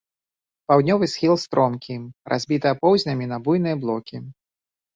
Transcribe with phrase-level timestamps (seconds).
[0.71, 1.99] Паўднёвы схіл стромкі,
[2.35, 4.27] разбіты апоўзнямі на буйныя блокі.